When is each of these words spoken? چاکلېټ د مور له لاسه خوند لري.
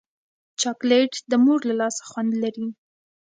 چاکلېټ 0.61 1.13
د 1.29 1.31
مور 1.43 1.59
له 1.69 1.75
لاسه 1.81 2.01
خوند 2.09 2.31
لري. 2.43 2.67